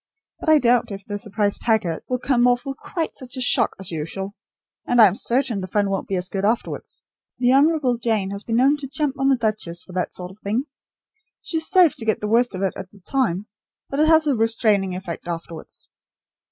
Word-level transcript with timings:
But 0.39 0.49
I 0.49 0.57
doubt 0.57 0.89
if 0.91 1.05
the 1.05 1.19
'surprise 1.19 1.59
packet' 1.59 2.03
will 2.09 2.17
come 2.17 2.47
off 2.47 2.65
with 2.65 2.75
quite 2.77 3.15
such 3.15 3.37
a 3.37 3.39
shock 3.39 3.75
as 3.79 3.91
usual, 3.91 4.33
and 4.87 4.99
I 4.99 5.05
am 5.05 5.13
certain 5.13 5.61
the 5.61 5.67
fun 5.67 5.91
won't 5.91 6.07
be 6.07 6.19
so 6.19 6.27
good 6.31 6.43
afterwards. 6.43 7.03
The 7.37 7.53
Honourable 7.53 7.97
Jane 7.99 8.31
has 8.31 8.43
been 8.43 8.55
known 8.55 8.77
to 8.77 8.87
jump 8.87 9.19
on 9.19 9.27
the 9.27 9.37
duchess 9.37 9.83
for 9.83 9.93
that 9.93 10.11
sort 10.11 10.31
of 10.31 10.39
thing. 10.39 10.63
She 11.43 11.57
is 11.57 11.69
safe 11.69 11.95
to 11.97 12.05
get 12.05 12.19
the 12.19 12.27
worst 12.27 12.55
of 12.55 12.63
it 12.63 12.73
at 12.75 12.89
the 12.89 12.99
time, 13.01 13.45
but 13.91 13.99
it 13.99 14.07
has 14.07 14.25
a 14.25 14.33
restraining 14.33 14.95
effect 14.95 15.27
afterwards." 15.27 15.87